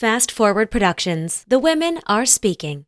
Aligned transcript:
Fast 0.00 0.32
Forward 0.32 0.70
Productions. 0.70 1.44
The 1.46 1.58
women 1.58 2.00
are 2.06 2.24
speaking. 2.24 2.86